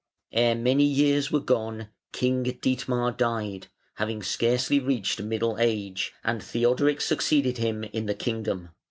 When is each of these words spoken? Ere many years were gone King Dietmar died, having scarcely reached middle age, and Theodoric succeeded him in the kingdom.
Ere 0.31 0.55
many 0.55 0.83
years 0.83 1.31
were 1.31 1.39
gone 1.39 1.89
King 2.11 2.43
Dietmar 2.43 3.15
died, 3.15 3.67
having 3.97 4.23
scarcely 4.23 4.79
reached 4.79 5.21
middle 5.21 5.57
age, 5.59 6.11
and 6.23 6.41
Theodoric 6.41 6.99
succeeded 6.99 7.59
him 7.59 7.83
in 7.83 8.07
the 8.07 8.15
kingdom. 8.15 8.69